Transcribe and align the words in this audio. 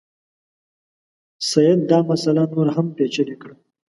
سید 1.49 1.79
دا 1.91 1.99
مسله 2.09 2.43
نوره 2.53 2.71
هم 2.77 2.87
پېچلې 2.97 3.35
کړه. 3.41 3.55